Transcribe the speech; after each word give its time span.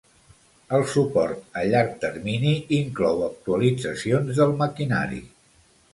El 0.77 0.85
suport 0.93 1.59
a 1.61 1.65
llarg 1.73 1.93
termini 2.05 2.55
inclou 2.79 3.21
actualitzacions 3.29 4.33
del 4.41 4.57
maquinari 4.67 5.25